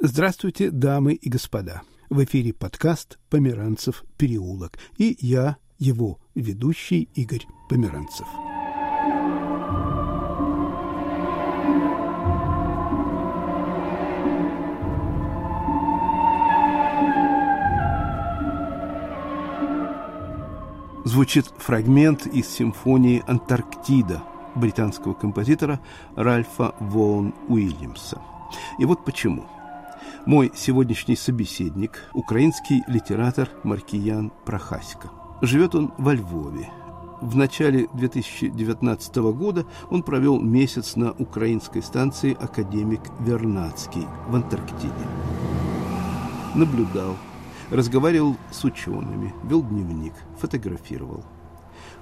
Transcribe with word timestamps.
Здравствуйте, 0.00 0.70
дамы 0.70 1.14
и 1.14 1.28
господа. 1.28 1.82
В 2.08 2.22
эфире 2.22 2.52
подкаст 2.52 3.18
«Померанцев 3.30 4.04
переулок» 4.16 4.78
и 4.96 5.16
я, 5.18 5.56
его 5.76 6.20
ведущий 6.36 7.08
Игорь 7.16 7.44
Померанцев. 7.68 8.24
Звучит 21.04 21.46
фрагмент 21.58 22.28
из 22.28 22.48
симфонии 22.48 23.24
«Антарктида» 23.26 24.22
британского 24.54 25.14
композитора 25.14 25.80
Ральфа 26.14 26.76
Воун 26.78 27.34
Уильямса. 27.48 28.22
И 28.78 28.84
вот 28.84 29.04
почему– 29.04 29.44
мой 30.28 30.52
сегодняшний 30.54 31.16
собеседник– 31.16 32.04
украинский 32.12 32.82
литератор 32.86 33.48
Маркиян 33.64 34.30
Прохасько. 34.44 35.08
Живет 35.40 35.74
он 35.74 35.94
во 35.96 36.12
Львове. 36.12 36.68
В 37.22 37.34
начале 37.34 37.88
2019 37.94 39.16
года 39.32 39.64
он 39.88 40.02
провел 40.02 40.38
месяц 40.38 40.96
на 40.96 41.12
украинской 41.12 41.82
станции 41.82 42.36
«Академик 42.38 43.00
Вернадский» 43.20 44.06
в 44.28 44.36
Антарктиде. 44.36 44.92
Наблюдал, 46.54 47.16
разговаривал 47.70 48.36
с 48.50 48.62
учеными, 48.64 49.32
вел 49.44 49.62
дневник, 49.62 50.12
фотографировал. 50.38 51.24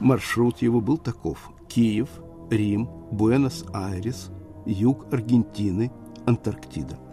Маршрут 0.00 0.62
его 0.62 0.80
был 0.80 0.98
таков– 0.98 1.52
Киев, 1.68 2.08
Рим, 2.50 2.88
Буэнос-Айрес, 3.12 4.32
юг 4.66 5.06
Аргентины, 5.12 5.92
Антарктида. 6.26 7.05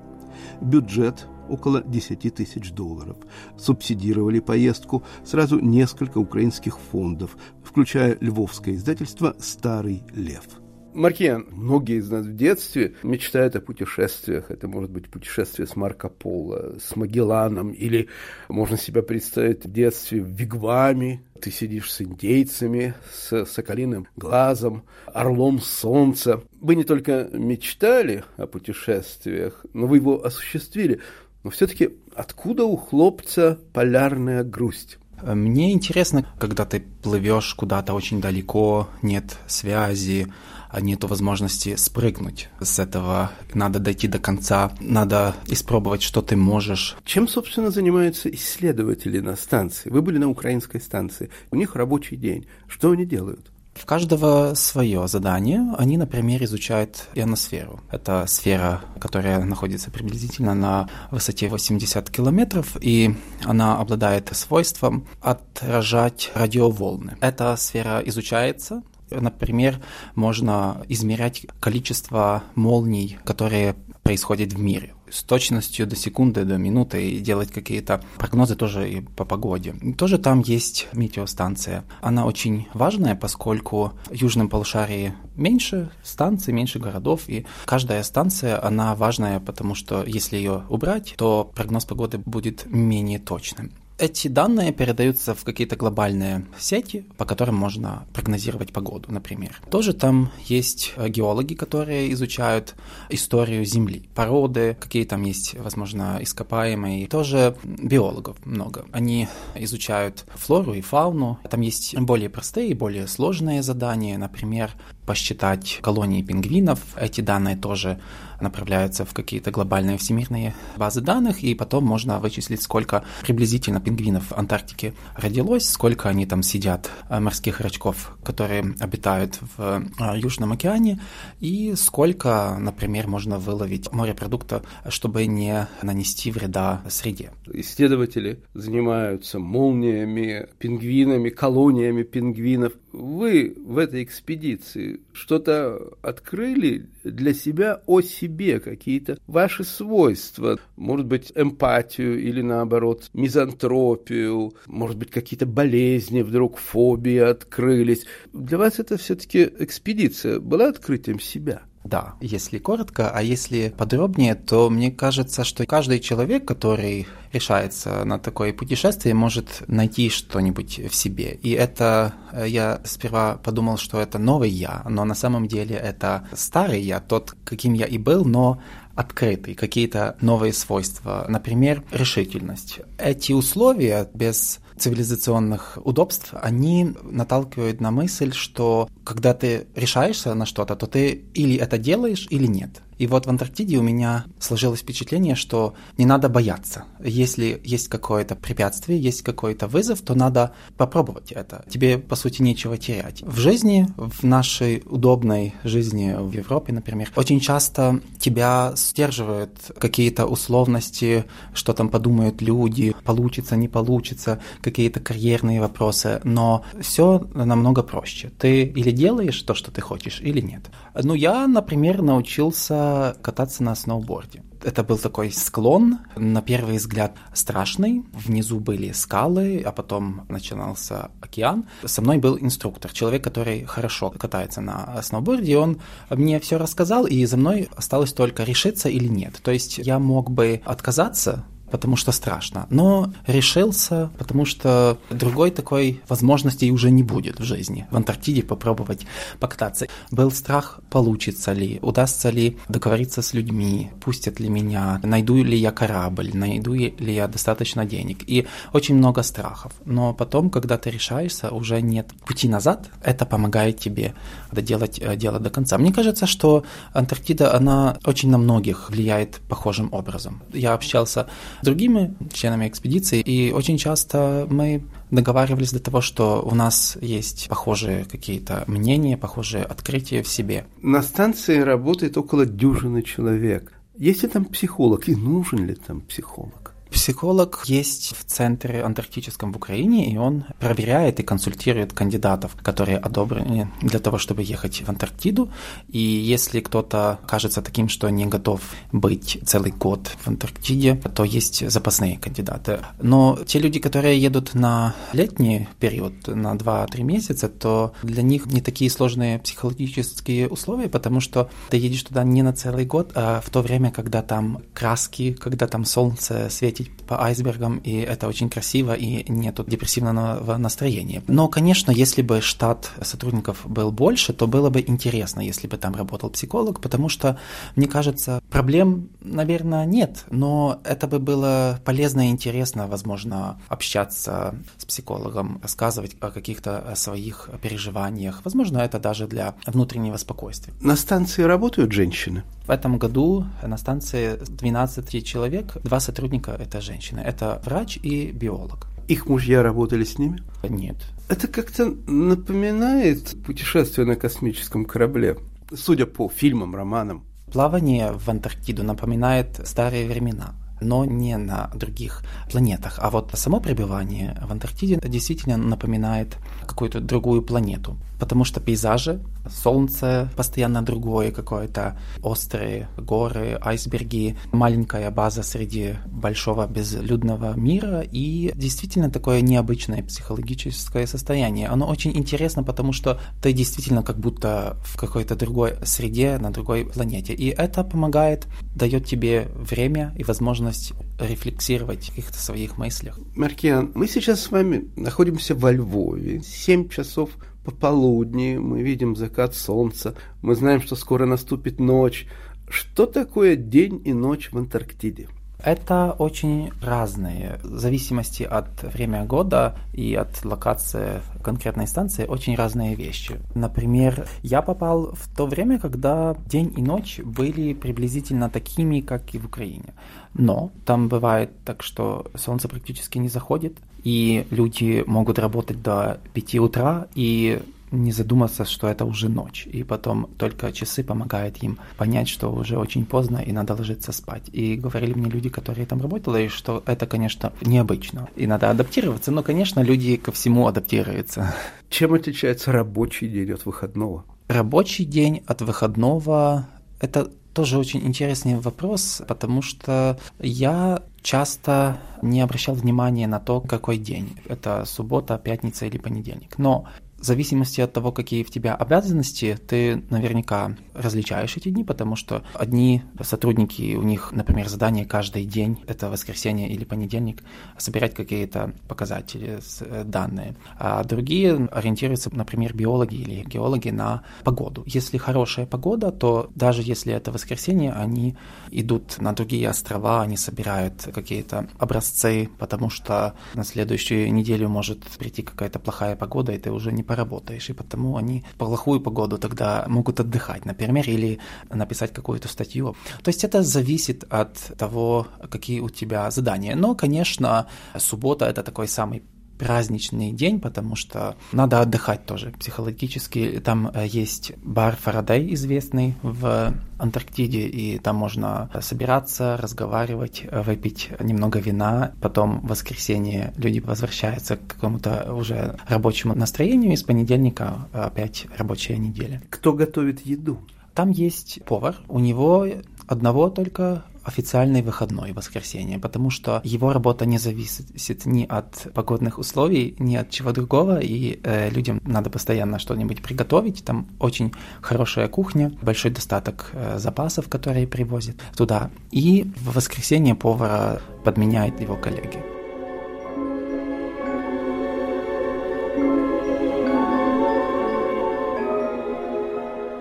Бюджет 0.61 1.27
около 1.49 1.81
10 1.83 2.33
тысяч 2.33 2.71
долларов. 2.71 3.17
Субсидировали 3.57 4.39
поездку 4.39 5.03
сразу 5.25 5.59
несколько 5.59 6.17
украинских 6.17 6.79
фондов, 6.79 7.37
включая 7.63 8.17
львовское 8.19 8.75
издательство 8.75 9.35
«Старый 9.39 10.03
лев». 10.13 10.62
Маркиан, 10.93 11.47
многие 11.51 11.97
из 11.97 12.09
нас 12.09 12.25
в 12.25 12.35
детстве 12.35 12.93
мечтают 13.01 13.55
о 13.55 13.61
путешествиях. 13.61 14.51
Это 14.51 14.67
может 14.67 14.91
быть 14.91 15.09
путешествие 15.09 15.67
с 15.67 15.75
Марко 15.75 16.07
Поло, 16.07 16.77
с 16.79 16.95
Магелланом, 16.95 17.71
или 17.71 18.09
можно 18.47 18.77
себя 18.77 19.01
представить 19.01 19.65
в 19.65 19.71
детстве 19.71 20.21
в 20.21 20.27
Вигваме. 20.27 21.23
Ты 21.41 21.51
сидишь 21.51 21.91
с 21.91 22.01
индейцами, 22.01 22.93
с 23.11 23.45
соколиным 23.45 24.07
глазом, 24.15 24.83
орлом 25.07 25.59
солнца. 25.59 26.43
Вы 26.61 26.75
не 26.75 26.83
только 26.83 27.29
мечтали 27.33 28.23
о 28.37 28.45
путешествиях, 28.45 29.65
но 29.73 29.87
вы 29.87 29.97
его 29.97 30.23
осуществили. 30.23 31.01
Но 31.43 31.49
все-таки 31.49 31.89
откуда 32.15 32.65
у 32.65 32.77
хлопца 32.77 33.59
полярная 33.73 34.43
грусть? 34.43 34.99
Мне 35.21 35.71
интересно, 35.71 36.25
когда 36.37 36.65
ты 36.65 36.83
плывешь 37.01 37.53
куда-то 37.53 37.93
очень 37.93 38.19
далеко, 38.19 38.89
нет 39.01 39.37
связи, 39.47 40.27
а 40.73 40.81
нету 40.81 41.07
возможности 41.07 41.75
спрыгнуть 41.75 42.49
с 42.59 42.79
этого. 42.79 43.31
Надо 43.53 43.77
дойти 43.79 44.07
до 44.07 44.17
конца, 44.17 44.71
надо 44.81 45.35
испробовать, 45.45 46.01
что 46.01 46.23
ты 46.23 46.35
можешь. 46.35 46.97
Чем, 47.05 47.27
собственно, 47.27 47.69
занимаются 47.69 48.27
исследователи 48.29 49.19
на 49.19 49.35
станции? 49.35 49.89
Вы 49.89 50.01
были 50.01 50.17
на 50.17 50.29
украинской 50.29 50.81
станции, 50.81 51.29
у 51.51 51.55
них 51.55 51.75
рабочий 51.75 52.15
день. 52.15 52.47
Что 52.67 52.89
они 52.89 53.05
делают? 53.05 53.51
В 53.75 53.85
каждого 53.85 54.53
свое 54.55 55.07
задание. 55.07 55.73
Они, 55.77 55.97
например, 55.97 56.43
изучают 56.43 57.07
ионосферу. 57.15 57.81
Это 57.91 58.25
сфера, 58.27 58.81
которая 58.99 59.43
находится 59.43 59.91
приблизительно 59.91 60.53
на 60.53 60.89
высоте 61.11 61.49
80 61.49 62.09
километров, 62.09 62.77
и 62.81 63.15
она 63.43 63.77
обладает 63.77 64.29
свойством 64.33 65.07
отражать 65.21 66.31
радиоволны. 66.35 67.17
Эта 67.19 67.55
сфера 67.57 68.01
изучается, 68.05 68.83
Например, 69.09 69.79
можно 70.15 70.83
измерять 70.87 71.45
количество 71.59 72.43
молний, 72.55 73.17
которые 73.23 73.75
происходят 74.03 74.53
в 74.53 74.59
мире 74.59 74.93
с 75.13 75.23
точностью 75.23 75.85
до 75.85 75.95
секунды, 75.95 76.43
до 76.43 76.57
минуты 76.57 77.11
и 77.11 77.19
делать 77.19 77.51
какие-то 77.51 78.03
прогнозы 78.17 78.55
тоже 78.55 78.89
и 78.89 79.01
по 79.01 79.25
погоде. 79.25 79.75
Тоже 79.97 80.17
там 80.17 80.39
есть 80.39 80.87
метеостанция. 80.93 81.85
Она 82.01 82.25
очень 82.25 82.67
важная, 82.73 83.15
поскольку 83.15 83.93
в 84.05 84.13
южном 84.13 84.49
полушарии 84.49 85.13
меньше 85.35 85.91
станций, 86.03 86.53
меньше 86.53 86.79
городов, 86.79 87.29
и 87.29 87.45
каждая 87.65 88.01
станция, 88.03 88.63
она 88.63 88.95
важная, 88.95 89.39
потому 89.39 89.75
что 89.75 90.03
если 90.03 90.37
ее 90.37 90.63
убрать, 90.69 91.13
то 91.17 91.51
прогноз 91.55 91.85
погоды 91.85 92.17
будет 92.17 92.65
менее 92.65 93.19
точным. 93.19 93.71
Эти 93.99 94.27
данные 94.27 94.73
передаются 94.73 95.35
в 95.35 95.43
какие-то 95.43 95.75
глобальные 95.75 96.45
сети, 96.57 97.05
по 97.17 97.25
которым 97.25 97.55
можно 97.55 98.07
прогнозировать 98.13 98.73
погоду, 98.73 99.11
например. 99.11 99.61
Тоже 99.69 99.93
там 99.93 100.31
есть 100.45 100.93
э, 100.95 101.09
геологи, 101.09 101.53
которые 101.53 102.11
изучают 102.13 102.75
историю 103.09 103.63
Земли, 103.65 104.09
породы, 104.15 104.75
какие 104.79 105.05
там 105.05 105.21
есть, 105.23 105.53
возможно, 105.53 106.17
ископаемые. 106.21 107.07
Тоже 107.07 107.55
биологов 107.63 108.43
много. 108.45 108.85
Они 108.91 109.27
изучают 109.55 110.25
флору 110.33 110.73
и 110.73 110.81
фауну. 110.81 111.39
Там 111.49 111.61
есть 111.61 111.95
более 111.95 112.29
простые 112.29 112.69
и 112.69 112.73
более 112.73 113.07
сложные 113.07 113.61
задания, 113.61 114.17
например, 114.17 114.71
посчитать 115.05 115.79
колонии 115.81 116.21
пингвинов. 116.21 116.79
Эти 116.95 117.21
данные 117.21 117.55
тоже 117.55 117.99
направляются 118.43 119.05
в 119.05 119.13
какие-то 119.13 119.51
глобальные 119.51 119.97
всемирные 119.97 120.53
базы 120.77 121.01
данных, 121.01 121.43
и 121.43 121.55
потом 121.55 121.85
можно 121.85 122.19
вычислить, 122.19 122.61
сколько 122.61 123.03
приблизительно 123.21 123.79
пингвинов 123.79 124.27
в 124.29 124.33
Антарктике 124.33 124.93
родилось, 125.15 125.67
сколько 125.69 126.09
они 126.09 126.25
там 126.25 126.43
сидят, 126.43 126.91
э, 127.09 127.19
морских 127.19 127.61
рачков, 127.61 128.15
которые 128.23 128.75
обитают 128.79 129.39
в 129.57 129.85
э, 129.99 130.19
Южном 130.19 130.51
океане, 130.51 130.99
и 131.39 131.73
сколько, 131.75 132.57
например, 132.59 133.07
можно 133.07 133.39
выловить 133.39 133.91
морепродукта, 133.91 134.63
чтобы 134.89 135.25
не 135.25 135.67
нанести 135.81 136.31
вреда 136.31 136.81
среде. 136.89 137.31
Исследователи 137.51 138.39
занимаются 138.53 139.39
молниями, 139.39 140.47
пингвинами, 140.59 141.29
колониями 141.29 142.03
пингвинов. 142.03 142.73
Вы 142.91 143.55
в 143.65 143.77
этой 143.77 144.03
экспедиции 144.03 144.92
что-то 145.13 145.93
открыли 146.01 146.89
для 147.03 147.33
себя 147.33 147.81
о 147.85 148.01
себе, 148.01 148.59
какие-то 148.59 149.17
ваши 149.27 149.63
свойства, 149.63 150.59
может 150.75 151.05
быть, 151.05 151.31
эмпатию 151.35 152.19
или, 152.19 152.41
наоборот, 152.41 153.09
мизантропию, 153.13 154.53
может 154.67 154.97
быть, 154.97 155.11
какие-то 155.11 155.45
болезни, 155.45 156.21
вдруг 156.21 156.57
фобии 156.57 157.17
открылись. 157.17 158.05
Для 158.33 158.57
вас 158.57 158.79
это 158.79 158.97
все-таки 158.97 159.49
экспедиция 159.59 160.39
была 160.39 160.69
открытием 160.69 161.19
себя? 161.19 161.63
Да, 161.83 162.15
если 162.21 162.59
коротко, 162.59 163.09
а 163.09 163.21
если 163.21 163.73
подробнее, 163.77 164.35
то 164.35 164.69
мне 164.69 164.89
кажется, 164.89 165.43
что 165.43 165.65
каждый 165.65 165.99
человек, 165.99 166.45
который 166.45 167.07
решается 167.33 168.05
на 168.05 168.19
такое 168.19 168.53
путешествие, 168.53 169.13
может 169.13 169.63
найти 169.67 170.09
что-нибудь 170.09 170.79
в 170.89 170.95
себе. 170.95 171.37
И 171.41 171.51
это 171.51 172.13
э, 172.31 172.45
я 172.47 172.79
сперва 172.85 173.35
подумал, 173.35 173.77
что 173.77 173.99
это 173.99 174.17
новый 174.17 174.49
я, 174.49 174.83
но 174.87 175.03
на 175.03 175.15
самом 175.15 175.47
деле 175.47 175.75
это 175.75 176.27
старый 176.33 176.81
я, 176.81 177.01
тот, 177.01 177.35
каким 177.43 177.73
я 177.73 177.85
и 177.85 177.97
был, 177.97 178.23
но 178.23 178.61
открытый, 178.95 179.55
какие-то 179.55 180.15
новые 180.21 180.53
свойства, 180.53 181.25
например, 181.27 181.83
решительность. 181.91 182.79
Эти 182.97 183.33
условия 183.33 184.07
без 184.13 184.59
цивилизационных 184.77 185.77
удобств, 185.83 186.33
они 186.33 186.93
наталкивают 187.03 187.81
на 187.81 187.91
мысль, 187.91 188.33
что 188.33 188.89
когда 189.03 189.33
ты 189.33 189.67
решаешься 189.75 190.33
на 190.33 190.45
что-то, 190.45 190.75
то 190.75 190.87
ты 190.87 191.23
или 191.33 191.57
это 191.57 191.77
делаешь, 191.77 192.27
или 192.29 192.47
нет. 192.47 192.81
И 193.03 193.07
вот 193.07 193.25
в 193.25 193.29
Антарктиде 193.29 193.77
у 193.79 193.81
меня 193.81 194.23
сложилось 194.39 194.79
впечатление, 194.79 195.35
что 195.35 195.73
не 195.97 196.05
надо 196.05 196.29
бояться. 196.29 196.85
Если 197.03 197.59
есть 197.65 197.89
какое-то 197.89 198.33
препятствие, 198.37 198.97
есть 198.97 199.23
какой-то 199.23 199.67
вызов, 199.67 199.99
то 199.99 200.15
надо 200.15 200.53
попробовать 200.77 201.33
это. 201.33 201.65
Тебе, 201.69 201.97
по 201.97 202.15
сути, 202.15 202.41
нечего 202.41 202.77
терять. 202.77 203.21
В 203.21 203.37
жизни, 203.37 203.89
в 203.97 204.23
нашей 204.23 204.83
удобной 204.85 205.53
жизни 205.65 206.15
в 206.17 206.31
Европе, 206.31 206.71
например, 206.71 207.11
очень 207.17 207.41
часто 207.41 207.99
тебя 208.19 208.71
сдерживают 208.77 209.57
какие-то 209.77 210.25
условности, 210.25 211.25
что 211.53 211.73
там 211.73 211.89
подумают 211.89 212.41
люди, 212.41 212.95
получится, 213.03 213.57
не 213.57 213.67
получится, 213.67 214.39
какие-то 214.61 215.01
карьерные 215.01 215.59
вопросы. 215.59 216.21
Но 216.23 216.63
все 216.79 217.27
намного 217.33 217.83
проще. 217.83 218.31
Ты 218.39 218.63
или 218.63 218.91
делаешь 218.91 219.41
то, 219.41 219.53
что 219.53 219.71
ты 219.71 219.81
хочешь, 219.81 220.21
или 220.21 220.39
нет. 220.39 220.69
Ну, 220.95 221.15
я, 221.15 221.47
например, 221.47 222.01
научился 222.01 222.92
кататься 223.21 223.63
на 223.63 223.75
сноуборде. 223.75 224.43
Это 224.63 224.83
был 224.83 224.97
такой 224.97 225.31
склон, 225.31 225.99
на 226.15 226.41
первый 226.41 226.77
взгляд 226.77 227.15
страшный. 227.33 228.03
Внизу 228.13 228.59
были 228.59 228.93
скалы, 228.93 229.61
а 229.65 229.71
потом 229.71 230.25
начинался 230.29 231.11
океан. 231.21 231.65
Со 231.83 232.01
мной 232.01 232.17
был 232.17 232.37
инструктор, 232.39 232.91
человек, 232.91 233.23
который 233.23 233.65
хорошо 233.65 234.09
катается 234.09 234.61
на 234.61 235.01
сноуборде. 235.01 235.57
Он 235.57 235.81
мне 236.09 236.39
все 236.39 236.57
рассказал, 236.57 237.05
и 237.05 237.25
за 237.25 237.37
мной 237.37 237.69
осталось 237.75 238.13
только 238.13 238.43
решиться 238.43 238.87
или 238.89 239.07
нет. 239.07 239.39
То 239.43 239.51
есть 239.51 239.77
я 239.79 239.99
мог 239.99 240.31
бы 240.31 240.61
отказаться 240.65 241.45
потому 241.73 241.95
что 241.95 242.11
страшно. 242.11 242.67
Но 242.69 243.11
решился, 243.25 244.11
потому 244.19 244.45
что 244.45 244.99
другой 245.09 245.49
такой 245.49 246.01
возможности 246.07 246.69
уже 246.69 246.91
не 246.91 247.01
будет 247.01 247.39
в 247.39 247.43
жизни. 247.43 247.87
В 247.89 247.97
Антарктиде 247.97 248.43
попробовать 248.43 249.07
покататься. 249.39 249.87
Был 250.11 250.29
страх, 250.29 250.81
получится 250.91 251.51
ли, 251.51 251.79
удастся 251.81 252.29
ли 252.29 252.57
договориться 252.69 253.23
с 253.23 253.33
людьми, 253.33 253.89
пустят 254.01 254.39
ли 254.39 254.49
меня, 254.49 255.01
найду 255.03 255.43
ли 255.43 255.57
я 255.57 255.71
корабль, 255.71 256.29
найду 256.35 256.75
ли 256.75 257.13
я 257.15 257.27
достаточно 257.27 257.85
денег. 257.85 258.19
И 258.27 258.45
очень 258.71 258.95
много 258.95 259.23
страхов. 259.23 259.71
Но 259.85 260.13
потом, 260.13 260.51
когда 260.51 260.77
ты 260.77 260.91
решаешься, 260.91 261.49
уже 261.49 261.81
нет 261.81 262.11
пути 262.27 262.47
назад. 262.47 262.91
Это 263.01 263.25
помогает 263.25 263.79
тебе 263.79 264.13
доделать 264.51 264.99
э, 265.01 265.15
дело 265.15 265.39
до 265.39 265.49
конца. 265.49 265.79
Мне 265.79 265.91
кажется, 265.91 266.27
что 266.27 266.63
Антарктида, 266.93 267.55
она 267.55 267.97
очень 268.05 268.29
на 268.29 268.37
многих 268.37 268.91
влияет 268.91 269.41
похожим 269.49 269.89
образом. 269.91 270.43
Я 270.53 270.73
общался 270.73 271.25
другими 271.63 272.15
членами 272.31 272.67
экспедиции, 272.67 273.21
и 273.21 273.51
очень 273.51 273.77
часто 273.77 274.47
мы 274.49 274.83
договаривались 275.11 275.71
до 275.71 275.79
того, 275.79 276.01
что 276.01 276.41
у 276.41 276.55
нас 276.55 276.97
есть 277.01 277.47
похожие 277.49 278.05
какие-то 278.05 278.63
мнения, 278.67 279.17
похожие 279.17 279.63
открытия 279.63 280.21
в 280.23 280.27
себе. 280.27 280.65
На 280.81 281.01
станции 281.01 281.59
работает 281.59 282.17
около 282.17 282.45
дюжины 282.45 283.01
человек. 283.01 283.73
Есть 283.97 284.23
ли 284.23 284.29
там 284.29 284.45
психолог 284.45 285.07
и 285.07 285.15
нужен 285.15 285.65
ли 285.65 285.75
там 285.75 286.01
психолог? 286.01 286.72
Психолог 286.93 287.63
есть 287.65 288.15
в 288.15 288.23
центре 288.23 288.83
антарктическом 288.83 289.51
в 289.51 289.57
Украине, 289.57 290.11
и 290.11 290.17
он 290.17 290.45
проверяет 290.59 291.19
и 291.19 291.23
консультирует 291.23 291.91
кандидатов, 291.91 292.55
которые 292.61 292.97
одобрены 292.97 293.71
для 293.81 293.99
того, 293.99 294.19
чтобы 294.19 294.43
ехать 294.43 294.83
в 294.83 294.89
Антарктиду. 294.89 295.51
И 295.89 295.99
если 295.99 296.59
кто-то 296.61 297.19
кажется 297.27 297.61
таким, 297.61 297.89
что 297.89 298.09
не 298.09 298.25
готов 298.27 298.61
быть 298.91 299.39
целый 299.43 299.71
год 299.71 300.11
в 300.21 300.27
Антарктиде, 300.27 300.95
то 301.15 301.23
есть 301.23 301.69
запасные 301.69 302.19
кандидаты. 302.19 302.79
Но 303.01 303.39
те 303.45 303.59
люди, 303.59 303.79
которые 303.79 304.21
едут 304.21 304.53
на 304.53 304.95
летний 305.13 305.67
период, 305.79 306.27
на 306.27 306.53
2-3 306.53 307.01
месяца, 307.01 307.49
то 307.49 307.93
для 308.03 308.21
них 308.21 308.45
не 308.45 308.61
такие 308.61 308.89
сложные 308.89 309.39
психологические 309.39 310.47
условия, 310.47 310.89
потому 310.89 311.19
что 311.19 311.49
ты 311.69 311.77
едешь 311.77 312.03
туда 312.03 312.23
не 312.23 312.43
на 312.43 312.53
целый 312.53 312.85
год, 312.85 313.11
а 313.15 313.41
в 313.41 313.49
то 313.49 313.61
время, 313.61 313.91
когда 313.91 314.21
там 314.21 314.61
краски, 314.73 315.33
когда 315.33 315.67
там 315.67 315.85
солнце 315.85 316.49
светит 316.49 316.82
ездить 316.83 317.03
по 317.07 317.23
айсбергам, 317.23 317.77
и 317.77 317.97
это 317.97 318.27
очень 318.27 318.49
красиво, 318.49 318.93
и 318.93 319.29
нету 319.31 319.63
депрессивного 319.67 320.57
настроения. 320.57 321.21
Но, 321.27 321.47
конечно, 321.47 321.91
если 321.91 322.21
бы 322.21 322.41
штат 322.41 322.91
сотрудников 323.01 323.61
был 323.65 323.91
больше, 323.91 324.33
то 324.33 324.47
было 324.47 324.69
бы 324.69 324.81
интересно, 324.81 325.41
если 325.41 325.67
бы 325.67 325.77
там 325.77 325.95
работал 325.95 326.29
психолог, 326.29 326.79
потому 326.79 327.09
что, 327.09 327.37
мне 327.75 327.87
кажется, 327.87 328.41
проблем, 328.49 329.09
наверное, 329.21 329.85
нет, 329.85 330.25
но 330.29 330.79
это 330.83 331.07
бы 331.07 331.19
было 331.19 331.79
полезно 331.83 332.27
и 332.27 332.31
интересно, 332.31 332.87
возможно, 332.87 333.59
общаться 333.67 334.55
с 334.77 334.85
психологом, 334.85 335.59
рассказывать 335.61 336.15
о 336.19 336.31
каких-то 336.31 336.93
своих 336.95 337.49
переживаниях. 337.61 338.41
Возможно, 338.43 338.79
это 338.79 338.99
даже 338.99 339.27
для 339.27 339.55
внутреннего 339.65 340.17
спокойствия. 340.17 340.73
На 340.81 340.95
станции 340.95 341.43
работают 341.43 341.91
женщины? 341.91 342.43
В 342.65 342.69
этом 342.69 342.97
году 342.97 343.45
на 343.61 343.77
станции 343.77 344.37
12 344.39 345.25
человек, 345.25 345.77
два 345.83 345.99
сотрудника– 345.99 346.51
это 346.59 346.72
женщины. 346.81 347.19
Это 347.19 347.61
врач 347.65 347.97
и 347.97 348.31
биолог. 348.31 348.87
Их 349.07 349.27
мужья 349.27 349.61
работали 349.63 350.03
с 350.03 350.17
ними? 350.17 350.41
Нет. 350.67 350.97
Это 351.27 351.47
как-то 351.47 351.93
напоминает 352.07 353.35
путешествие 353.43 354.07
на 354.07 354.15
космическом 354.15 354.85
корабле, 354.85 355.37
судя 355.73 356.05
по 356.05 356.29
фильмам, 356.29 356.75
романам. 356.75 357.25
Плавание 357.51 358.11
в 358.11 358.29
Антарктиду 358.29 358.83
напоминает 358.83 359.59
старые 359.67 360.07
времена 360.07 360.55
но 360.83 361.05
не 361.05 361.37
на 361.37 361.71
других 361.73 362.23
планетах. 362.51 362.99
А 363.01 363.09
вот 363.09 363.31
само 363.33 363.59
пребывание 363.59 364.37
в 364.45 364.51
Антарктиде 364.51 364.99
действительно 365.03 365.57
напоминает 365.57 366.37
какую-то 366.67 366.99
другую 366.99 367.41
планету 367.41 367.97
потому 368.23 368.45
что 368.45 368.61
пейзажи, 368.61 369.19
солнце 369.49 370.29
постоянно 370.37 370.81
другое 370.81 371.31
какое-то, 371.31 371.99
острые 372.21 372.87
горы, 372.95 373.59
айсберги, 373.61 374.37
маленькая 374.53 375.11
база 375.11 375.43
среди 375.43 375.95
большого 376.07 376.65
безлюдного 376.65 377.53
мира 377.53 377.99
и 377.99 378.53
действительно 378.55 379.11
такое 379.11 379.41
необычное 379.41 380.03
психологическое 380.03 381.05
состояние. 381.05 381.67
Оно 381.67 381.85
очень 381.85 382.15
интересно, 382.15 382.63
потому 382.63 382.93
что 382.93 383.19
ты 383.41 383.51
действительно 383.51 384.03
как 384.03 384.19
будто 384.19 384.77
в 384.85 384.95
какой-то 384.95 385.35
другой 385.35 385.73
среде, 385.83 386.37
на 386.37 386.51
другой 386.51 386.85
планете. 386.85 387.33
И 387.33 387.49
это 387.49 387.83
помогает, 387.83 388.47
дает 388.73 389.05
тебе 389.05 389.49
время 389.53 390.15
и 390.17 390.23
возможность 390.23 390.93
рефлексировать 391.19 392.05
в 392.05 392.09
каких-то 392.11 392.37
своих 392.37 392.77
мыслях. 392.77 393.19
Маркиан, 393.35 393.91
мы 393.95 394.07
сейчас 394.07 394.39
с 394.39 394.49
вами 394.49 394.85
находимся 394.95 395.55
во 395.55 395.73
Львове. 395.73 396.41
Семь 396.41 396.87
часов 396.87 397.31
пополудни, 397.63 398.57
мы 398.57 398.81
видим 398.81 399.15
закат 399.15 399.55
солнца, 399.55 400.15
мы 400.41 400.55
знаем, 400.55 400.81
что 400.81 400.95
скоро 400.95 401.25
наступит 401.25 401.79
ночь. 401.79 402.27
Что 402.69 403.05
такое 403.05 403.55
день 403.55 404.01
и 404.03 404.13
ночь 404.13 404.51
в 404.51 404.57
Антарктиде? 404.57 405.27
Это 405.63 406.11
очень 406.19 406.71
разные, 406.81 407.57
в 407.63 407.79
зависимости 407.79 408.43
от 408.43 408.83
времени 408.83 409.25
года 409.25 409.77
и 409.93 410.13
от 410.13 410.43
локации 410.43 411.21
конкретной 411.41 411.87
станции, 411.87 412.25
очень 412.25 412.55
разные 412.55 412.95
вещи. 412.95 413.39
Например, 413.55 414.27
я 414.41 414.61
попал 414.61 415.13
в 415.13 415.33
то 415.35 415.45
время, 415.45 415.79
когда 415.79 416.35
день 416.47 416.73
и 416.75 416.81
ночь 416.81 417.21
были 417.23 417.73
приблизительно 417.73 418.49
такими, 418.49 418.99
как 418.99 419.33
и 419.33 419.39
в 419.39 419.45
Украине. 419.45 419.93
Но 420.33 420.71
там 420.85 421.07
бывает 421.07 421.51
так, 421.63 421.81
что 421.81 422.25
солнце 422.35 422.67
практически 422.67 423.17
не 423.17 423.29
заходит, 423.29 423.77
и 424.03 424.45
люди 424.51 425.03
могут 425.07 425.39
работать 425.39 425.81
до 425.81 426.19
5 426.33 426.55
утра, 426.55 427.07
и 427.15 427.61
не 427.93 428.11
задуматься, 428.11 428.65
что 428.65 428.87
это 428.87 429.05
уже 429.05 429.29
ночь. 429.29 429.67
И 429.67 429.83
потом 429.83 430.29
только 430.37 430.71
часы 430.71 431.03
помогают 431.03 431.63
им 431.63 431.79
понять, 431.97 432.27
что 432.27 432.51
уже 432.51 432.77
очень 432.77 433.05
поздно 433.05 433.37
и 433.37 433.51
надо 433.51 433.75
ложиться 433.75 434.11
спать. 434.11 434.49
И 434.51 434.75
говорили 434.75 435.13
мне 435.13 435.29
люди, 435.29 435.49
которые 435.49 435.85
там 435.85 436.01
работали, 436.01 436.47
что 436.47 436.83
это, 436.85 437.05
конечно, 437.05 437.53
необычно. 437.61 438.27
И 438.35 438.47
надо 438.47 438.69
адаптироваться, 438.69 439.31
но, 439.31 439.43
конечно, 439.43 439.79
люди 439.79 440.17
ко 440.17 440.31
всему 440.31 440.67
адаптируются. 440.67 441.53
Чем 441.89 442.13
отличается 442.13 442.71
рабочий 442.71 443.29
день 443.29 443.51
от 443.51 443.65
выходного? 443.65 444.25
Рабочий 444.47 445.05
день 445.05 445.43
от 445.47 445.61
выходного– 445.61 446.67
это 446.99 447.31
тоже 447.53 447.77
очень 447.77 448.05
интересный 448.05 448.55
вопрос, 448.55 449.21
потому 449.27 449.61
что 449.61 450.19
я 450.39 451.03
часто 451.21 451.97
не 452.21 452.41
обращал 452.41 452.75
внимания 452.75 453.27
на 453.27 453.39
то, 453.39 453.61
какой 453.61 453.97
день. 453.97 454.37
Это 454.47 454.83
суббота, 454.85 455.37
пятница 455.37 455.85
или 455.85 455.97
понедельник. 455.97 456.57
Но 456.57 456.85
в 457.23 457.25
зависимости 457.25 457.79
от 457.79 457.93
того, 457.93 458.11
какие 458.11 458.43
в 458.43 458.49
тебя 458.49 458.75
обязанности, 458.75 459.57
ты 459.65 460.03
наверняка 460.09 460.75
различаешь 460.93 461.55
эти 461.55 461.69
дни, 461.69 461.85
потому 461.85 462.17
что 462.17 462.43
одни 462.53 463.01
сотрудники, 463.21 463.95
у 463.95 464.03
них, 464.03 464.33
например, 464.33 464.67
задание 464.67 465.05
каждый 465.05 465.45
день, 465.45 465.81
это 465.87 466.09
воскресенье 466.09 466.69
или 466.69 466.83
понедельник, 466.83 467.41
собирать 467.77 468.13
какие-то 468.13 468.73
показатели, 468.89 469.59
э, 469.79 470.03
данные, 470.03 470.57
а 470.77 471.01
другие 471.05 471.69
ориентируются, 471.71 472.29
например, 472.35 472.75
биологи 472.75 473.15
или 473.15 473.43
геологи 473.45 473.89
на 473.89 474.23
погоду. 474.43 474.83
Если 474.85 475.17
хорошая 475.17 475.65
погода, 475.65 476.11
то 476.11 476.51
даже 476.55 476.81
если 476.81 477.13
это 477.13 477.31
воскресенье, 477.31 477.93
они 477.93 478.35
идут 478.69 479.21
на 479.21 479.31
другие 479.33 479.69
острова, 479.69 480.23
они 480.23 480.35
собирают 480.35 481.07
какие-то 481.13 481.69
образцы, 481.79 482.49
потому 482.59 482.89
что 482.89 483.33
на 483.53 483.63
следующую 483.63 484.33
неделю 484.33 484.67
может 484.67 484.99
прийти 485.17 485.41
какая-то 485.41 485.79
плохая 485.79 486.17
погода, 486.17 486.51
и 486.51 486.57
ты 486.57 486.69
уже 486.69 486.91
не 486.91 487.03
поработаешь, 487.13 487.69
и 487.69 487.73
потому 487.73 488.17
они 488.17 488.43
в 488.53 488.57
плохую 488.57 488.99
погоду 488.99 489.37
тогда 489.37 489.85
могут 489.87 490.19
отдыхать, 490.19 490.65
например, 490.65 491.05
или 491.09 491.39
написать 491.69 492.13
какую-то 492.13 492.47
статью. 492.47 492.95
То 493.23 493.29
есть 493.29 493.43
это 493.43 493.61
зависит 493.61 494.23
от 494.29 494.53
того, 494.77 495.27
какие 495.51 495.79
у 495.81 495.89
тебя 495.89 496.31
задания. 496.31 496.75
Но, 496.75 496.95
конечно, 496.95 497.65
суббота— 497.97 498.45
это 498.49 498.63
такой 498.63 498.87
самый 498.87 499.21
праздничный 499.57 500.31
день, 500.31 500.59
потому 500.59 500.95
что 500.95 501.35
надо 501.51 501.81
отдыхать 501.81 502.25
тоже 502.25 502.51
психологически. 502.57 503.61
Там 503.63 503.91
э, 503.93 504.05
есть 504.07 504.53
бар 504.63 504.95
Фарадей 504.95 505.53
известный 505.53 506.15
в 506.21 506.73
Антарктиде, 506.97 507.67
и 507.67 507.99
там 507.99 508.15
можно 508.15 508.69
собираться, 508.81 509.57
разговаривать, 509.57 510.45
выпить 510.51 511.09
немного 511.19 511.59
вина. 511.59 512.13
Потом 512.21 512.61
в 512.61 512.67
воскресенье 512.67 513.53
люди 513.57 513.79
возвращаются 513.79 514.57
к 514.57 514.67
какому-то 514.67 515.33
уже 515.33 515.77
рабочему 515.87 516.35
настроению, 516.35 516.93
и 516.93 516.97
с 516.97 517.03
понедельника 517.03 517.87
опять 517.91 518.47
рабочая 518.57 518.97
неделя. 518.97 519.41
Кто 519.49 519.73
готовит 519.73 520.25
еду? 520.25 520.59
Там 520.93 521.09
есть 521.09 521.59
повар, 521.65 521.95
у 522.07 522.19
него 522.19 522.67
одного 523.07 523.49
только 523.49 524.03
официальный 524.23 524.81
выходной 524.81 525.33
воскресенье, 525.33 525.99
потому 525.99 526.29
что 526.29 526.61
его 526.63 526.93
работа 526.93 527.25
не 527.25 527.37
зависит 527.37 528.25
ни 528.25 528.45
от 528.45 528.87
погодных 528.93 529.37
условий, 529.37 529.95
ни 529.99 530.15
от 530.15 530.29
чего 530.29 530.51
другого, 530.51 530.99
и 530.99 531.39
э, 531.43 531.69
людям 531.69 532.01
надо 532.05 532.29
постоянно 532.29 532.79
что-нибудь 532.79 533.21
приготовить. 533.21 533.83
Там 533.83 534.07
очень 534.19 534.53
хорошая 534.81 535.27
кухня, 535.27 535.71
большой 535.81 536.11
достаток 536.11 536.69
э, 536.73 536.97
запасов, 536.99 537.49
которые 537.49 537.87
привозят 537.87 538.35
туда. 538.55 538.89
И 539.11 539.51
в 539.57 539.75
воскресенье 539.75 540.35
повара 540.35 541.01
подменяет 541.23 541.79
его 541.81 541.95
коллеги. 541.95 542.43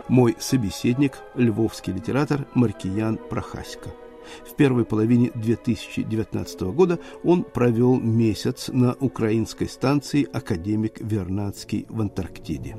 Мой 0.09 0.37
собеседник– 0.39 1.17
львовский 1.35 1.91
литератор 1.91 2.47
Маркиян 2.53 3.17
Прохасько. 3.17 3.89
В 4.47 4.55
первой 4.55 4.85
половине 4.85 5.31
2019 5.35 6.61
года 6.63 6.99
он 7.25 7.45
провел 7.45 7.99
месяц 7.99 8.69
на 8.69 8.95
украинской 9.01 9.67
станции 9.67 10.29
«Академик 10.33 11.01
Вернадский» 11.01 11.87
в 11.89 12.01
Антарктиде. 12.01 12.77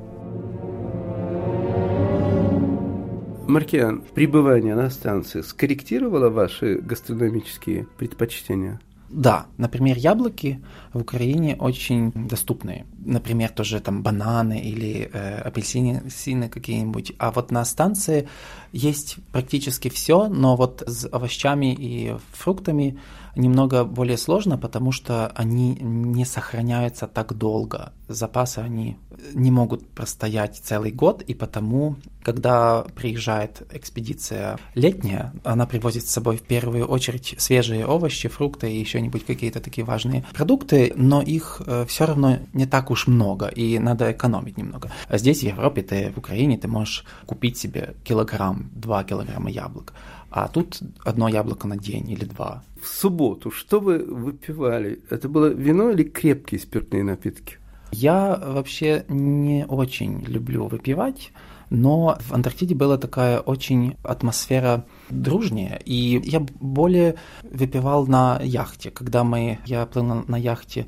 Маркиан, 3.46 4.02
пребывание 4.14 4.74
на 4.74 4.88
станции 4.88 5.42
скорректировало 5.42 6.30
ваши 6.30 6.76
гастрономические 6.76 7.86
предпочтения? 7.98 8.80
Да, 9.14 9.46
например, 9.58 9.96
яблоки 9.96 10.60
в 10.92 11.00
Украине 11.02 11.54
очень 11.60 12.10
доступные. 12.10 12.84
Например, 12.98 13.48
тоже 13.48 13.78
там 13.78 14.02
бананы 14.02 14.58
или 14.58 15.08
э, 15.12 15.38
апельсины 15.38 16.48
какие-нибудь. 16.48 17.12
А 17.18 17.30
вот 17.30 17.52
на 17.52 17.64
станции 17.64 18.28
есть 18.72 19.18
практически 19.30 19.88
все, 19.88 20.26
но 20.28 20.56
вот 20.56 20.82
с 20.84 21.08
овощами 21.12 21.72
и 21.78 22.16
фруктами 22.32 22.98
немного 23.36 23.84
более 23.84 24.16
сложно, 24.16 24.58
потому 24.58 24.92
что 24.92 25.28
они 25.34 25.74
не 25.80 26.24
сохраняются 26.24 27.06
так 27.06 27.36
долго. 27.36 27.92
Запасы 28.08 28.58
они 28.58 28.96
не 29.32 29.50
могут 29.50 29.88
простоять 29.88 30.56
целый 30.56 30.92
год, 30.92 31.22
и 31.22 31.34
потому, 31.34 31.96
когда 32.22 32.84
приезжает 32.94 33.62
экспедиция 33.72 34.58
летняя, 34.74 35.32
она 35.44 35.66
привозит 35.66 36.06
с 36.06 36.10
собой 36.10 36.36
в 36.36 36.42
первую 36.42 36.86
очередь 36.86 37.34
свежие 37.38 37.86
овощи, 37.86 38.28
фрукты 38.28 38.70
и 38.70 38.78
еще 38.78 39.00
нибудь 39.00 39.24
какие-то 39.24 39.60
такие 39.60 39.84
важные 39.84 40.24
продукты, 40.34 40.92
но 40.96 41.22
их 41.22 41.62
э, 41.66 41.86
все 41.88 42.06
равно 42.06 42.38
не 42.52 42.66
так 42.66 42.90
уж 42.90 43.06
много, 43.06 43.46
и 43.46 43.78
надо 43.78 44.12
экономить 44.12 44.58
немного. 44.58 44.90
А 45.08 45.18
здесь, 45.18 45.40
в 45.40 45.44
Европе, 45.44 45.82
ты 45.82 46.12
в 46.14 46.18
Украине, 46.18 46.58
ты 46.58 46.68
можешь 46.68 47.04
купить 47.26 47.56
себе 47.56 47.94
килограмм, 48.04 48.70
два 48.74 49.04
килограмма 49.04 49.50
яблок, 49.50 49.94
а 50.36 50.48
тут 50.48 50.80
одно 51.04 51.28
яблоко 51.28 51.68
на 51.68 51.76
день 51.76 52.10
или 52.10 52.24
два. 52.24 52.64
В 52.82 52.88
субботу 52.88 53.52
что 53.52 53.78
вы 53.78 53.98
выпивали? 53.98 55.00
Это 55.08 55.28
было 55.28 55.46
вино 55.46 55.90
или 55.90 56.02
крепкие 56.02 56.60
спиртные 56.60 57.04
напитки? 57.04 57.58
Я 57.92 58.42
вообще 58.44 59.04
не 59.08 59.64
очень 59.68 60.24
люблю 60.24 60.66
выпивать, 60.66 61.30
но 61.70 62.18
в 62.20 62.32
Антарктиде 62.32 62.74
была 62.74 62.98
такая 62.98 63.40
очень 63.40 63.96
атмосфера 64.02 64.84
дружнее, 65.10 65.80
и 65.84 66.20
я 66.24 66.40
более 66.40 67.16
выпивал 67.42 68.06
на 68.06 68.40
яхте, 68.42 68.90
когда 68.90 69.24
мы, 69.24 69.58
я 69.66 69.86
плыл 69.86 70.04
на, 70.04 70.24
на 70.26 70.36
яхте, 70.36 70.86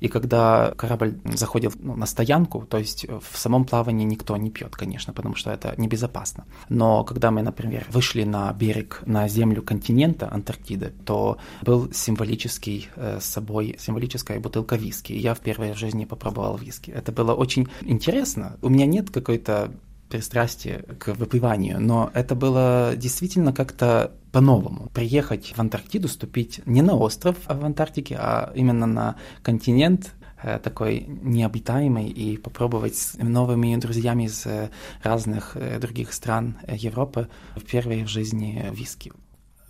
и 0.00 0.08
когда 0.08 0.72
корабль 0.76 1.18
заходил 1.24 1.72
ну, 1.78 1.96
на 1.96 2.06
стоянку, 2.06 2.64
то 2.68 2.78
есть 2.78 3.06
в 3.08 3.36
самом 3.36 3.64
плавании 3.64 4.04
никто 4.04 4.36
не 4.36 4.50
пьет, 4.50 4.76
конечно, 4.76 5.12
потому 5.12 5.34
что 5.34 5.50
это 5.50 5.74
небезопасно. 5.76 6.44
Но 6.68 7.04
когда 7.04 7.30
мы, 7.30 7.42
например, 7.42 7.86
вышли 7.90 8.24
на 8.24 8.52
берег, 8.52 9.02
на 9.06 9.28
землю 9.28 9.62
континента 9.62 10.32
Антарктиды, 10.32 10.92
то 11.04 11.38
был 11.62 11.92
символический 11.92 12.88
э, 12.96 13.18
с 13.20 13.24
собой, 13.24 13.76
символическая 13.78 14.40
бутылка 14.40 14.76
виски. 14.76 15.12
Я 15.12 15.34
в 15.34 15.40
первой 15.40 15.74
жизни 15.74 16.04
попробовал 16.04 16.56
виски. 16.56 16.90
Это 16.90 17.12
было 17.12 17.34
очень 17.34 17.68
интересно. 17.82 18.56
У 18.62 18.68
меня 18.68 18.86
нет 18.86 19.10
какой-то 19.10 19.72
пристрастие 20.08 20.84
к 20.98 21.14
выпиванию, 21.14 21.80
но 21.80 22.10
это 22.14 22.34
было 22.34 22.94
действительно 22.96 23.52
как-то 23.52 24.12
по-новому. 24.32 24.88
Приехать 24.94 25.52
в 25.56 25.58
Антарктиду, 25.58 26.08
ступить 26.08 26.60
не 26.66 26.82
на 26.82 26.94
остров 26.96 27.36
а 27.46 27.54
в 27.54 27.64
Антарктике, 27.64 28.16
а 28.18 28.52
именно 28.54 28.86
на 28.86 29.16
континент, 29.42 30.14
э, 30.42 30.58
такой 30.58 31.04
необитаемый, 31.06 32.08
и 32.08 32.36
попробовать 32.36 32.96
с 32.96 33.14
новыми 33.16 33.76
друзьями 33.76 34.24
из 34.24 34.46
э, 34.46 34.70
разных 35.02 35.56
э, 35.56 35.78
других 35.78 36.12
стран 36.12 36.56
Европы 36.68 37.28
впервые 37.56 38.04
в 38.04 38.08
жизни 38.08 38.66
виски. 38.72 39.12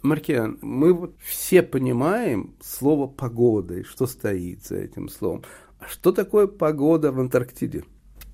Маркиан, 0.02 0.58
мы 0.62 0.92
вот 0.92 1.16
все 1.20 1.62
понимаем 1.62 2.54
слово 2.62 3.08
«погода» 3.08 3.74
и 3.74 3.82
что 3.82 4.06
стоит 4.06 4.64
за 4.64 4.76
этим 4.76 5.08
словом. 5.08 5.42
А 5.80 5.86
что 5.86 6.12
такое 6.12 6.46
погода 6.46 7.10
в 7.10 7.18
Антарктиде? 7.18 7.84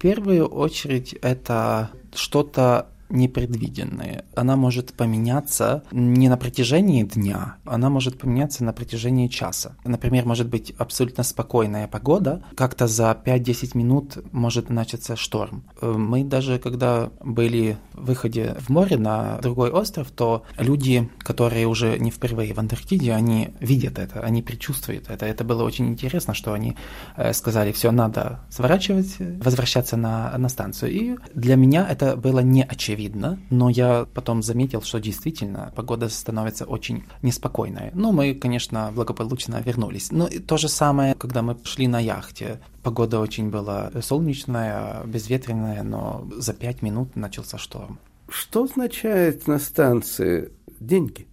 Первую 0.05 0.49
очередь 0.49 1.15
это 1.23 1.89
что-то 2.15 2.89
непредвиденные. 3.09 4.25
Она 4.35 4.57
может 4.57 4.95
поменяться 4.95 5.85
не 5.93 6.29
на 6.29 6.37
протяжении 6.37 7.03
дня, 7.03 7.57
она 7.65 7.91
может 7.91 8.19
поменяться 8.19 8.65
на 8.65 8.73
протяжении 8.73 9.29
часа. 9.29 9.77
Например, 9.85 10.25
может 10.27 10.49
быть 10.49 10.73
абсолютно 10.79 11.23
спокойная 11.23 11.89
погода, 11.89 12.43
как-то 12.57 12.87
за 12.87 13.17
5-10 13.25 13.77
минут 13.77 14.19
может 14.33 14.71
начаться 14.71 15.17
шторм. 15.17 15.65
Э, 15.81 15.93
мы 15.93 16.25
даже 16.25 16.59
когда 16.59 17.11
были 17.21 17.77
в 17.93 18.07
выходе 18.07 18.57
в 18.61 18.71
море 18.71 18.97
на 18.97 19.39
другой 19.39 19.71
остров, 19.71 20.11
то 20.11 20.45
люди, 20.59 21.09
которые 21.19 21.67
уже 21.67 21.99
не 21.99 22.11
впервые 22.11 22.55
в 22.55 22.59
Антарктиде, 22.59 23.13
они 23.13 23.51
видят 23.61 23.99
это, 23.99 24.21
они 24.21 24.43
предчувствуют 24.43 25.11
это. 25.11 25.27
Это 25.27 25.45
было 25.45 25.63
очень 25.63 25.89
интересно, 25.89 26.35
что 26.35 26.53
они 26.53 26.77
э, 27.17 27.33
сказали, 27.33 27.73
все, 27.73 27.91
надо 27.91 28.41
сворачивать, 28.51 29.17
возвращаться 29.19 29.97
на, 29.97 30.37
на 30.39 30.49
станцию. 30.49 30.93
И 30.93 31.17
для 31.35 31.57
меня 31.57 31.87
это 31.89 32.17
было 32.17 32.41
не 32.41 32.63
очевидно 32.63 32.94
видно, 32.95 33.39
но 33.51 33.69
я 33.69 34.07
потом 34.15 34.43
заметил, 34.43 34.83
что 34.83 35.01
действительно 35.01 35.73
погода 35.77 36.09
становится 36.09 36.65
очень 36.65 37.05
неспокойной. 37.23 37.91
Ну, 37.95 38.13
мы, 38.13 38.35
конечно, 38.35 38.93
благополучно 38.95 39.63
вернулись. 39.65 40.11
Ну, 40.13 40.27
и 40.27 40.39
то 40.39 40.57
же 40.57 40.69
самое, 40.69 41.15
когда 41.15 41.43
мы 41.43 41.57
шли 41.65 41.87
на 41.89 42.01
яхте. 42.01 42.61
Погода 42.83 43.21
очень 43.21 43.51
была 43.51 43.91
солнечная, 44.03 45.05
безветренная, 45.05 45.83
но 45.83 46.27
за 46.37 46.53
пять 46.53 46.83
минут 46.83 47.17
начался 47.17 47.59
шторм. 47.59 47.99
Что 48.29 48.65
означает 48.65 49.47
на 49.47 49.59
станции 49.59 50.53
деньги? 50.81 51.27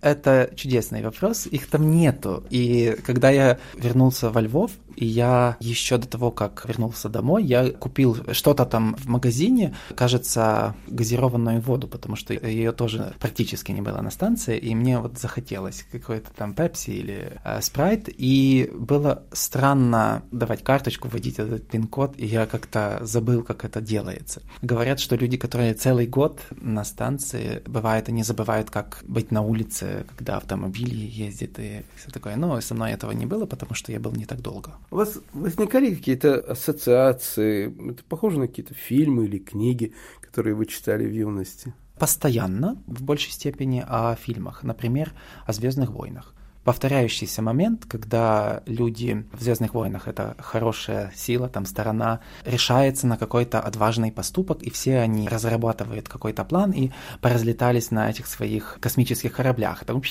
Это 0.00 0.50
чудесный 0.54 1.02
вопрос, 1.02 1.46
их 1.46 1.68
там 1.68 1.90
нету. 1.90 2.44
И 2.50 2.96
когда 3.04 3.30
я 3.30 3.58
вернулся 3.74 4.30
во 4.30 4.40
Львов, 4.40 4.70
и 4.98 5.06
я 5.06 5.56
еще 5.60 5.96
до 5.96 6.08
того, 6.08 6.30
как 6.32 6.64
вернулся 6.66 7.08
домой, 7.08 7.44
я 7.44 7.70
купил 7.70 8.16
что-то 8.32 8.64
там 8.64 8.96
в 8.96 9.06
магазине, 9.06 9.76
кажется, 9.94 10.74
газированную 10.88 11.60
воду, 11.60 11.86
потому 11.86 12.16
что 12.16 12.34
ее 12.34 12.72
тоже 12.72 13.14
практически 13.20 13.70
не 13.70 13.80
было 13.80 14.00
на 14.00 14.10
станции, 14.10 14.58
и 14.58 14.74
мне 14.74 14.98
вот 14.98 15.18
захотелось 15.18 15.86
какой-то 15.92 16.30
там 16.34 16.52
пепси 16.52 16.90
или 16.90 17.38
э, 17.44 17.60
спрайт, 17.62 18.08
и 18.08 18.70
было 18.74 19.22
странно 19.32 20.22
давать 20.32 20.64
карточку, 20.64 21.08
вводить 21.08 21.38
этот 21.38 21.68
пин-код, 21.68 22.14
и 22.16 22.26
я 22.26 22.46
как-то 22.46 22.98
забыл, 23.02 23.42
как 23.42 23.64
это 23.64 23.80
делается. 23.80 24.42
Говорят, 24.62 24.98
что 24.98 25.14
люди, 25.14 25.36
которые 25.36 25.74
целый 25.74 26.08
год 26.08 26.40
на 26.50 26.84
станции, 26.84 27.62
бывает, 27.66 28.08
они 28.08 28.24
забывают, 28.24 28.70
как 28.70 29.04
быть 29.06 29.30
на 29.30 29.42
улице, 29.42 29.87
когда 30.16 30.36
автомобили 30.36 30.94
ездят 30.94 31.58
и 31.58 31.82
все 31.96 32.10
такое. 32.10 32.36
Но 32.36 32.60
со 32.60 32.74
мной 32.74 32.92
этого 32.92 33.12
не 33.12 33.26
было, 33.26 33.46
потому 33.46 33.74
что 33.74 33.92
я 33.92 34.00
был 34.00 34.12
не 34.12 34.26
так 34.26 34.40
долго. 34.40 34.72
У 34.90 34.96
вас 34.96 35.18
возникали 35.32 35.94
какие-то 35.94 36.40
ассоциации? 36.40 37.90
Это 37.90 38.02
похоже 38.08 38.38
на 38.38 38.46
какие-то 38.46 38.74
фильмы 38.74 39.26
или 39.26 39.38
книги, 39.38 39.92
которые 40.20 40.54
вы 40.54 40.66
читали 40.66 41.06
в 41.06 41.12
юности? 41.12 41.72
Постоянно, 41.98 42.80
в 42.86 43.02
большей 43.02 43.32
степени, 43.32 43.84
о 43.86 44.14
фильмах. 44.14 44.62
Например, 44.62 45.12
о 45.46 45.52
Звездных 45.52 45.90
войнах 45.90 46.34
повторяющийся 46.68 47.40
момент, 47.40 47.86
когда 47.88 48.62
люди 48.66 49.24
в 49.32 49.42
Звездных 49.42 49.72
войнах 49.72 50.06
это 50.06 50.36
хорошая 50.38 51.10
сила, 51.16 51.48
там 51.48 51.64
сторона 51.64 52.20
решается 52.44 53.06
на 53.06 53.16
какой-то 53.16 53.58
отважный 53.58 54.12
поступок, 54.12 54.62
и 54.62 54.68
все 54.68 54.98
они 54.98 55.26
разрабатывают 55.28 56.10
какой-то 56.10 56.44
план 56.44 56.72
и 56.72 56.90
поразлетались 57.22 57.90
на 57.90 58.10
этих 58.10 58.26
своих 58.26 58.76
космических 58.82 59.32
кораблях. 59.32 59.86
Там 59.86 60.02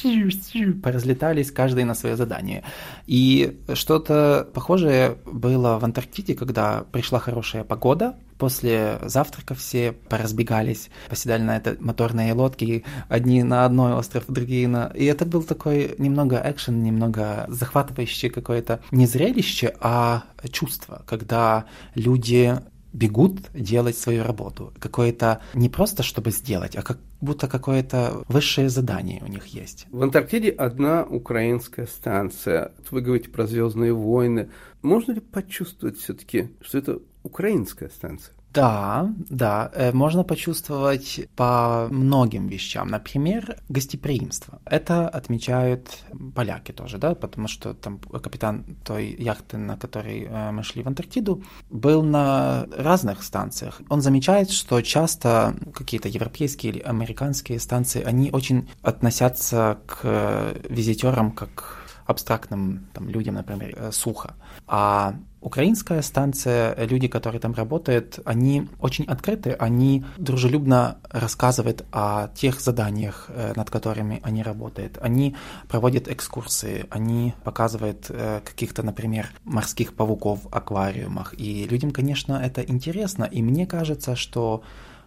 поразлетались 0.81 1.51
каждый 1.51 1.83
на 1.83 1.93
свое 1.93 2.15
задание. 2.15 2.63
И 3.05 3.59
что-то 3.75 4.49
похожее 4.51 5.19
было 5.25 5.77
в 5.77 5.85
Антарктиде, 5.85 6.33
когда 6.33 6.85
пришла 6.91 7.19
хорошая 7.19 7.65
погода, 7.65 8.15
После 8.37 8.99
завтрака 9.03 9.55
все 9.55 9.91
поразбегались, 9.91 10.89
поседали 11.09 11.41
на 11.41 11.57
этой 11.57 11.77
моторной 11.79 12.31
лодке, 12.31 12.83
одни 13.09 13.43
на 13.43 13.65
одной 13.65 13.93
остров, 13.93 14.25
другие 14.27 14.67
на... 14.67 14.91
И 14.93 15.05
это 15.05 15.25
был 15.25 15.43
такой 15.43 15.95
немного 15.97 16.41
экшен, 16.43 16.83
немного 16.83 17.45
захватывающий 17.47 18.29
какое-то 18.29 18.79
не 18.91 19.07
зрелище, 19.07 19.75
а 19.81 20.23
чувство, 20.51 21.03
когда 21.07 21.65
люди 21.95 22.55
бегут 22.97 23.51
делать 23.53 23.97
свою 23.97 24.23
работу. 24.23 24.73
Какое-то 24.79 25.41
не 25.53 25.69
просто 25.69 26.03
чтобы 26.03 26.31
сделать, 26.31 26.75
а 26.75 26.81
как 26.81 26.97
будто 27.21 27.47
какое-то 27.47 28.23
высшее 28.27 28.69
задание 28.69 29.21
у 29.23 29.27
них 29.27 29.47
есть. 29.47 29.85
В 29.91 30.01
Антарктиде 30.01 30.49
одна 30.49 31.03
украинская 31.03 31.85
станция. 31.85 32.71
Вы 32.89 33.01
говорите 33.01 33.29
про 33.29 33.45
Звездные 33.45 33.93
войны. 33.93 34.49
Можно 34.81 35.13
ли 35.13 35.19
почувствовать 35.19 35.97
все-таки, 35.97 36.49
что 36.61 36.77
это 36.79 36.99
украинская 37.23 37.89
станция? 37.89 38.33
Да, 38.57 39.13
да, 39.29 39.71
э, 39.75 39.91
можно 39.93 40.23
почувствовать 40.23 41.29
по 41.35 41.87
многим 41.91 42.47
вещам. 42.47 42.87
Например, 42.87 43.55
гостеприимство. 43.69 44.59
Это 44.65 45.07
отмечают 45.07 46.03
поляки 46.35 46.71
тоже, 46.71 46.97
да, 46.97 47.13
потому 47.13 47.47
что 47.47 47.75
там 47.75 47.99
капитан 47.99 48.65
той 48.83 49.15
яхты, 49.19 49.57
на 49.57 49.77
которой 49.77 50.23
э, 50.23 50.51
мы 50.51 50.63
шли 50.63 50.81
в 50.81 50.87
Антарктиду, 50.87 51.43
был 51.69 52.01
на 52.01 52.65
разных 52.75 53.23
станциях. 53.23 53.79
Он 53.89 54.01
замечает, 54.01 54.49
что 54.49 54.81
часто 54.81 55.53
какие-то 55.75 56.09
европейские 56.09 56.73
или 56.73 56.79
американские 56.79 57.59
станции, 57.59 58.01
они 58.01 58.31
очень 58.31 58.67
относятся 58.81 59.77
к 59.85 60.55
визитерам 60.67 61.31
как 61.31 61.87
абстрактным 62.07 62.87
там, 62.93 63.09
людям, 63.09 63.35
например, 63.35 63.75
э, 63.77 63.91
сухо. 63.91 64.33
А 64.65 65.13
украинская 65.41 66.01
станция, 66.01 66.75
люди, 66.85 67.07
которые 67.07 67.39
там 67.39 67.53
работают, 67.53 68.19
они 68.25 68.67
очень 68.79 69.05
открыты, 69.05 69.51
они 69.51 70.03
дружелюбно 70.17 70.97
рассказывают 71.09 71.85
о 71.91 72.29
тех 72.29 72.59
заданиях, 72.59 73.25
э, 73.29 73.53
над 73.55 73.69
которыми 73.69 74.19
они 74.23 74.43
работают. 74.43 74.97
Они 75.01 75.35
проводят 75.67 76.07
экскурсии, 76.07 76.85
они 76.89 77.33
показывают 77.43 78.07
э, 78.09 78.41
каких-то, 78.43 78.83
например, 78.83 79.29
морских 79.43 79.93
пауков 79.93 80.43
в 80.43 80.55
аквариумах. 80.55 81.33
И 81.37 81.67
людям, 81.67 81.91
конечно, 81.91 82.33
это 82.33 82.61
интересно. 82.61 83.25
И 83.25 83.41
мне 83.41 83.67
кажется, 83.67 84.15
что 84.15 84.63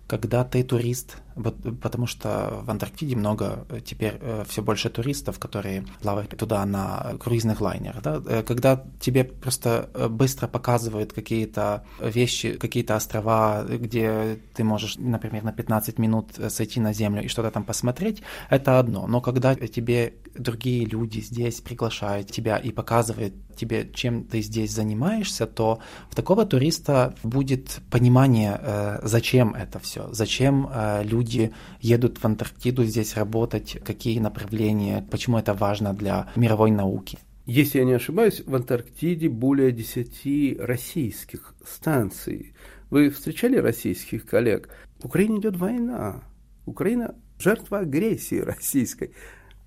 когда 0.07 0.45
ты 0.45 0.65
турист, 0.65 1.19
потому 1.35 2.07
что 2.07 2.61
в 2.63 2.71
Антарктиде 2.71 3.17
много 3.17 3.67
э, 3.69 3.81
теперь 3.85 4.19
э, 4.21 4.45
все 4.49 4.63
больше 4.63 4.91
туристов, 4.91 5.39
которые 5.39 5.85
плавают 6.03 6.37
туда 6.37 6.65
на 6.67 7.15
круизных 7.21 7.61
лайнерах, 7.61 8.03
да? 8.03 8.23
Э, 8.27 8.43
когда 8.43 8.85
тебе 9.01 9.25
просто 9.25 9.89
быстро 10.11 10.49
показывают 10.49 11.13
какие-то 11.13 11.85
вещи, 12.01 12.55
какие-то 12.55 12.97
острова, 12.97 13.65
где 13.65 14.39
ты 14.55 14.65
можешь, 14.65 14.97
например, 14.99 15.45
на 15.45 15.53
15 15.53 15.99
минут 15.99 16.39
сойти 16.49 16.81
на 16.81 16.93
землю 16.93 17.23
и 17.23 17.29
что-то 17.29 17.51
там 17.51 17.65
посмотреть, 17.65 18.23
это 18.49 18.79
одно. 18.79 19.07
Но 19.07 19.21
когда 19.21 19.55
тебе 19.55 20.15
другие 20.35 20.85
люди 20.85 21.21
здесь 21.21 21.61
приглашают 21.61 22.31
тебя 22.31 22.57
и 22.57 22.73
показывают 22.73 23.35
тебе, 23.57 23.91
чем 23.93 24.25
ты 24.25 24.43
здесь 24.43 24.73
занимаешься, 24.73 25.47
то 25.47 25.81
в 26.09 26.15
такого 26.15 26.47
туриста 26.47 27.15
будет 27.23 27.81
понимание, 27.91 29.01
зачем 29.03 29.55
это 29.55 29.79
все, 29.79 30.09
зачем 30.13 30.71
люди 31.03 31.20
люди 31.21 31.53
едут 31.81 32.19
в 32.19 32.25
Антарктиду 32.25 32.85
здесь 32.85 33.17
работать, 33.17 33.79
какие 33.85 34.19
направления, 34.19 35.07
почему 35.11 35.39
это 35.39 35.53
важно 35.53 35.93
для 35.93 36.29
мировой 36.35 36.71
науки. 36.71 37.19
Если 37.47 37.79
я 37.79 37.85
не 37.85 37.93
ошибаюсь, 37.93 38.43
в 38.47 38.55
Антарктиде 38.55 39.29
более 39.29 39.73
10 39.73 40.61
российских 40.61 41.55
станций. 41.67 42.55
Вы 42.91 43.11
встречали 43.11 43.57
российских 43.57 44.25
коллег? 44.27 44.69
В 45.01 45.07
Украине 45.07 45.39
идет 45.39 45.57
война. 45.57 46.23
Украина 46.67 47.15
жертва 47.39 47.81
агрессии 47.81 48.39
российской. 48.41 49.11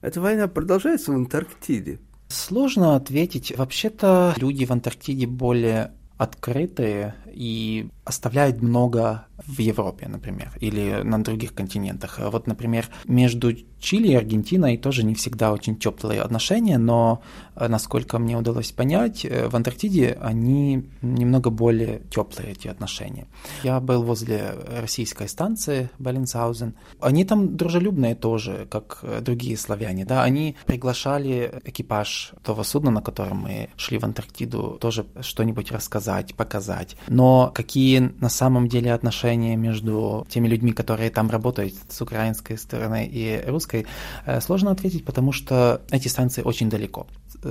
Эта 0.01 0.21
война 0.21 0.47
продолжается 0.47 1.11
в 1.11 1.15
Антарктиде. 1.15 1.99
Сложно 2.29 2.95
ответить. 2.95 3.55
Вообще-то 3.55 4.33
люди 4.37 4.65
в 4.65 4.71
Антарктиде 4.71 5.27
более 5.27 5.91
открытые 6.17 7.15
и 7.33 7.89
оставляют 8.05 8.61
много 8.61 9.25
в 9.47 9.59
Европе, 9.59 10.07
например, 10.07 10.51
или 10.59 11.01
на 11.03 11.23
других 11.23 11.53
континентах. 11.53 12.19
Вот, 12.19 12.47
например, 12.47 12.87
между 13.05 13.53
Чили 13.79 14.07
и 14.07 14.15
Аргентиной 14.15 14.77
тоже 14.77 15.03
не 15.03 15.13
всегда 15.13 15.51
очень 15.51 15.75
теплые 15.75 16.21
отношения, 16.21 16.77
но, 16.77 17.21
э, 17.55 17.67
насколько 17.67 18.17
мне 18.19 18.37
удалось 18.37 18.71
понять, 18.71 19.25
э, 19.25 19.49
в 19.49 19.55
Антарктиде 19.55 20.17
они 20.21 20.85
немного 21.01 21.49
более 21.49 22.01
теплые, 22.09 22.51
эти 22.51 22.69
отношения. 22.69 23.27
Я 23.63 23.79
был 23.79 24.03
возле 24.03 24.53
российской 24.79 25.27
станции 25.27 25.89
Баленсаузен. 25.99 26.75
Они 27.01 27.25
там 27.25 27.57
дружелюбные 27.57 28.15
тоже, 28.15 28.67
как 28.71 28.99
э, 29.01 29.19
другие 29.21 29.57
славяне. 29.57 30.05
Да? 30.05 30.23
Они 30.23 30.55
приглашали 30.65 31.61
экипаж 31.65 32.33
того 32.43 32.63
судна, 32.63 32.91
на 32.91 33.01
котором 33.01 33.39
мы 33.39 33.69
шли 33.75 33.97
в 33.97 34.05
Антарктиду, 34.05 34.77
тоже 34.79 35.05
что-нибудь 35.21 35.71
рассказать, 35.71 36.35
показать. 36.35 36.95
Но 37.07 37.22
какие 37.53 38.11
на 38.21 38.29
самом 38.29 38.67
деле 38.67 38.93
отношения 38.93 39.55
между 39.57 40.25
теми 40.29 40.47
людьми, 40.47 40.71
которые 40.71 41.09
там 41.09 41.29
работают 41.29 41.73
с 41.89 42.01
украинской 42.01 42.57
стороны 42.57 43.09
и 43.13 43.43
русской, 43.47 43.85
э, 44.25 44.41
сложно 44.41 44.71
ответить, 44.71 45.05
потому 45.05 45.31
что 45.31 45.81
эти 45.91 46.07
станции 46.07 46.41
очень 46.45 46.69
далеко. 46.69 47.05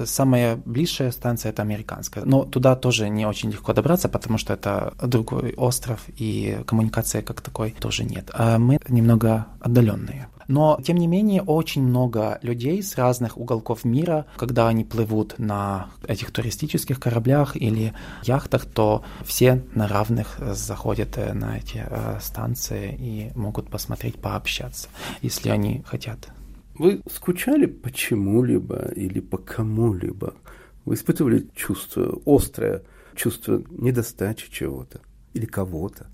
Самая 0.04 0.56
ближайшая 0.56 1.12
станция 1.12 1.50
это 1.52 1.62
американская, 1.62 2.24
но 2.24 2.44
туда 2.44 2.76
тоже 2.76 3.08
не 3.08 3.26
очень 3.26 3.50
легко 3.50 3.72
добраться, 3.72 4.08
потому 4.08 4.38
что 4.38 4.54
это 4.54 4.94
другой 5.02 5.54
остров 5.56 6.00
и 6.20 6.58
коммуникации 6.66 7.20
как 7.20 7.40
такой 7.40 7.70
тоже 7.70 8.04
нет. 8.04 8.30
А 8.32 8.58
мы 8.58 8.78
немного 8.88 9.46
отдаленные. 9.61 10.28
Но, 10.48 10.78
тем 10.85 10.96
не 10.96 11.07
менее, 11.07 11.42
очень 11.42 11.83
много 11.83 12.38
людей 12.42 12.83
с 12.83 12.96
разных 12.96 13.38
уголков 13.38 13.85
мира, 13.85 14.26
когда 14.37 14.68
они 14.68 14.85
плывут 14.85 15.38
на 15.38 15.90
этих 16.07 16.31
туристических 16.31 17.00
кораблях 17.00 17.57
или 17.57 17.94
яхтах, 18.22 18.66
то 18.66 19.05
все 19.24 19.62
на 19.74 19.88
равных 19.88 20.38
заходят 20.55 21.16
э, 21.18 21.33
на 21.33 21.59
эти 21.59 21.85
э, 21.85 22.18
станции 22.20 22.96
и 22.98 23.33
могут 23.37 23.70
посмотреть, 23.70 24.16
пообщаться, 24.20 24.88
если 25.20 25.48
они 25.48 25.83
хотят. 25.87 26.28
Вы 26.74 27.02
скучали 27.11 27.66
по 27.66 27.92
чему-либо 27.92 28.90
или 28.96 29.20
по 29.20 29.38
кому-либо? 29.38 30.35
Вы 30.85 30.94
испытывали 30.94 31.48
чувство, 31.55 32.20
острое 32.26 32.83
чувство 33.14 33.62
недостачи 33.70 34.50
чего-то 34.50 35.00
или 35.35 35.46
кого-то? 35.46 36.07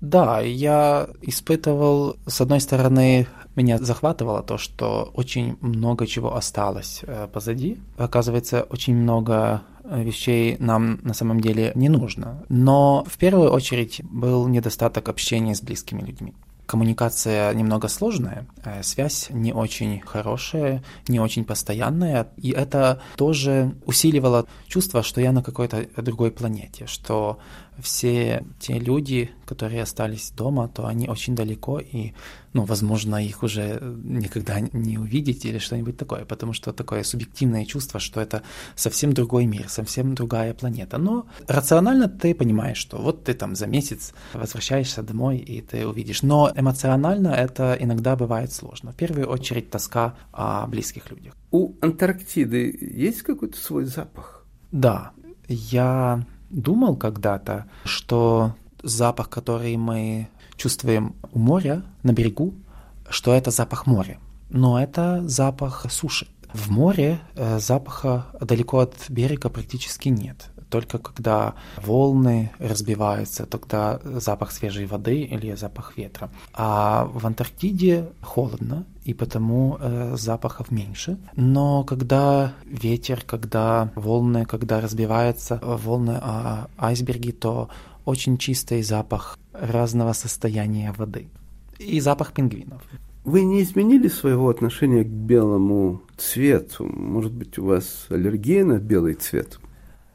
Да, 0.00 0.40
я 0.40 1.08
испытывал, 1.20 2.16
с 2.26 2.40
одной 2.40 2.60
стороны, 2.60 3.26
меня 3.56 3.78
захватывало 3.78 4.42
то, 4.42 4.58
что 4.58 5.10
очень 5.14 5.56
много 5.60 6.06
чего 6.06 6.36
осталось 6.36 7.00
э, 7.02 7.28
позади. 7.32 7.78
Оказывается, 7.96 8.62
очень 8.70 8.96
много 8.96 9.62
э, 9.84 10.02
вещей 10.02 10.56
нам 10.58 11.00
на 11.02 11.14
самом 11.14 11.40
деле 11.40 11.72
не 11.74 11.88
нужно. 11.88 12.44
Но 12.48 13.04
в 13.08 13.18
первую 13.18 13.50
очередь 13.50 14.00
был 14.04 14.48
недостаток 14.48 15.08
общения 15.08 15.54
с 15.54 15.62
близкими 15.62 16.02
людьми 16.02 16.34
коммуникация 16.70 17.52
немного 17.52 17.88
сложная, 17.88 18.46
э, 18.64 18.84
связь 18.84 19.26
не 19.30 19.52
очень 19.52 20.00
хорошая, 20.00 20.84
не 21.08 21.18
очень 21.18 21.44
постоянная, 21.44 22.28
и 22.36 22.50
это 22.50 23.02
тоже 23.16 23.74
усиливало 23.86 24.46
чувство, 24.68 25.02
что 25.02 25.20
я 25.20 25.32
на 25.32 25.42
какой-то 25.42 25.88
другой 25.96 26.30
планете, 26.30 26.86
что 26.86 27.38
все 27.80 28.44
те 28.58 28.78
люди, 28.78 29.30
которые 29.46 29.82
остались 29.82 30.30
дома, 30.30 30.68
то 30.68 30.86
они 30.86 31.08
очень 31.08 31.34
далеко, 31.34 31.80
и, 31.80 32.12
ну, 32.52 32.64
возможно, 32.64 33.16
их 33.16 33.42
уже 33.42 33.80
никогда 34.04 34.60
не 34.60 34.98
увидеть 34.98 35.44
или 35.44 35.58
что-нибудь 35.58 35.96
такое, 35.96 36.24
потому 36.24 36.52
что 36.52 36.72
такое 36.72 37.02
субъективное 37.02 37.64
чувство, 37.64 38.00
что 38.00 38.20
это 38.20 38.42
совсем 38.76 39.12
другой 39.12 39.46
мир, 39.46 39.68
совсем 39.68 40.14
другая 40.14 40.54
планета. 40.54 40.98
Но 40.98 41.26
рационально 41.48 42.08
ты 42.08 42.34
понимаешь, 42.34 42.78
что 42.78 42.98
вот 42.98 43.24
ты 43.24 43.34
там 43.34 43.56
за 43.56 43.66
месяц 43.66 44.14
возвращаешься 44.34 45.02
домой, 45.02 45.38
и 45.38 45.60
ты 45.60 45.86
увидишь. 45.86 46.22
Но 46.22 46.52
эмоционально 46.54 47.28
это 47.28 47.76
иногда 47.80 48.16
бывает 48.16 48.52
сложно. 48.52 48.92
В 48.92 48.96
первую 48.96 49.28
очередь 49.28 49.70
тоска 49.70 50.14
о 50.32 50.66
близких 50.66 51.10
людях. 51.10 51.34
У 51.50 51.74
Антарктиды 51.80 52.78
есть 52.80 53.22
какой-то 53.22 53.58
свой 53.58 53.84
запах? 53.84 54.46
Да, 54.70 55.10
я 55.48 56.24
думал 56.50 56.96
когда-то, 56.96 57.66
что 57.84 58.54
запах, 58.82 59.28
который 59.28 59.76
мы 59.76 60.28
чувствуем 60.56 61.14
у 61.32 61.38
моря, 61.38 61.82
на 62.02 62.12
берегу, 62.12 62.54
что 63.08 63.32
это 63.34 63.50
запах 63.50 63.86
моря. 63.86 64.18
Но 64.50 64.80
это 64.80 65.26
запах 65.26 65.86
суши. 65.90 66.26
В 66.52 66.70
море 66.70 67.20
э, 67.36 67.60
запаха 67.60 68.26
далеко 68.40 68.80
от 68.80 68.94
берега 69.08 69.48
практически 69.48 70.08
нет. 70.08 70.50
Только 70.70 70.98
когда 70.98 71.54
волны 71.76 72.52
разбиваются, 72.58 73.44
тогда 73.44 74.00
запах 74.04 74.52
свежей 74.52 74.86
воды 74.86 75.22
или 75.22 75.54
запах 75.54 75.96
ветра. 75.96 76.30
А 76.54 77.04
в 77.12 77.26
Антарктиде 77.26 78.08
холодно, 78.22 78.86
и 79.04 79.12
потому 79.12 79.76
э, 79.80 80.16
запахов 80.16 80.70
меньше. 80.70 81.18
Но 81.36 81.84
когда 81.84 82.54
ветер, 82.64 83.22
когда 83.26 83.90
волны, 83.96 84.44
когда 84.46 84.80
разбиваются 84.80 85.58
волны 85.62 86.18
о 86.22 86.68
айсберги, 86.78 87.32
то 87.32 87.68
очень 88.04 88.38
чистый 88.38 88.82
запах 88.82 89.38
разного 89.52 90.12
состояния 90.12 90.92
воды. 90.96 91.28
И 91.78 92.00
запах 92.00 92.32
пингвинов. 92.32 92.82
Вы 93.24 93.42
не 93.44 93.62
изменили 93.62 94.08
своего 94.08 94.48
отношения 94.48 95.04
к 95.04 95.08
белому 95.08 96.02
цвету? 96.16 96.86
Может 96.86 97.32
быть, 97.32 97.58
у 97.58 97.66
вас 97.66 98.06
аллергия 98.08 98.64
на 98.64 98.78
белый 98.78 99.14
цвет? 99.14 99.58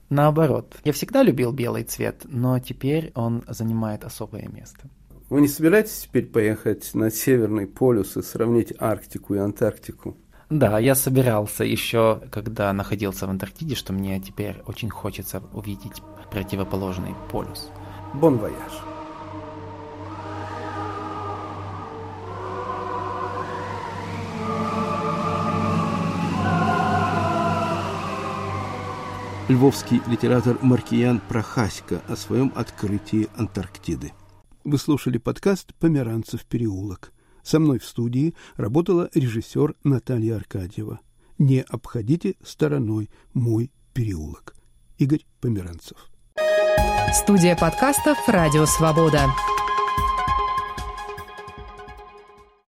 Наоборот, 0.09 0.77
я 0.83 0.93
всегда 0.93 1.23
любил 1.23 1.51
белый 1.51 1.83
цвет, 1.83 2.21
но 2.25 2.59
теперь 2.59 3.11
он 3.15 3.43
занимает 3.47 4.03
особое 4.03 4.47
место. 4.47 4.89
Вы 5.29 5.41
не 5.41 5.47
собираетесь 5.47 6.01
теперь 6.01 6.27
поехать 6.27 6.91
на 6.93 7.09
Северный 7.09 7.65
полюс 7.65 8.15
и 8.15 8.21
сравнить 8.21 8.73
Арктику 8.77 9.33
и 9.33 9.39
Антарктику? 9.39 10.15
Да, 10.51 10.77
я 10.77 10.93
собирался 10.93 11.63
еще, 11.63 12.21
когда 12.31 12.71
находился 12.71 13.25
в 13.25 13.31
Антарктиде, 13.31 13.73
что 13.73 13.93
мне 13.93 14.19
теперь 14.19 14.61
очень 14.67 14.91
хочется 14.91 15.41
увидеть 15.53 16.03
противоположный 16.31 17.15
полюс. 17.31 17.71
Бон 18.13 18.35
bon 18.35 18.39
вояж! 18.41 18.94
Львовский 29.47 30.01
литератор 30.07 30.57
Маркиян 30.63 31.21
Прохаська 31.29 32.01
о 32.07 32.15
своем 32.15 32.51
открытии 32.55 33.29
Антарктиды. 33.35 34.11
Вы 34.63 34.79
слушали 34.79 35.19
подкаст 35.19 35.75
«Померанцев 35.75 36.45
переулок». 36.45 37.13
Со 37.43 37.59
мной 37.59 37.77
в 37.77 37.85
студии 37.85 38.33
работала 38.55 39.07
режиссер 39.13 39.75
Наталья 39.83 40.37
Аркадьева. 40.37 40.99
Не 41.37 41.61
обходите 41.61 42.33
стороной 42.43 43.11
мой 43.35 43.71
переулок. 43.93 44.55
Игорь 44.97 45.23
Померанцев. 45.41 46.09
Студия 47.13 47.55
подкастов 47.55 48.17
«Радио 48.27 48.65
Свобода». 48.65 49.27